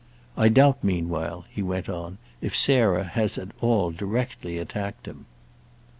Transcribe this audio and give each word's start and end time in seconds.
I 0.35 0.49
doubt 0.49 0.83
meanwhile," 0.83 1.45
he 1.51 1.61
went 1.61 1.87
on, 1.87 2.17
"if 2.41 2.55
Sarah 2.55 3.03
has 3.03 3.37
at 3.37 3.49
all 3.61 3.91
directly 3.91 4.57
attacked 4.57 5.05
him." 5.07 5.27